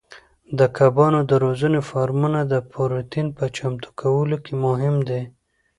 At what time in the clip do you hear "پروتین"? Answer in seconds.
2.71-3.27